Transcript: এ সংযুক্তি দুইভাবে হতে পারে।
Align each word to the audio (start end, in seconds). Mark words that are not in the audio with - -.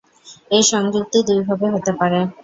এ 0.51 0.59
সংযুক্তি 0.71 1.19
দুইভাবে 1.27 1.65
হতে 1.73 1.91
পারে। 1.99 2.19